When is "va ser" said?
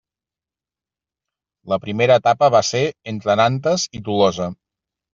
2.57-2.83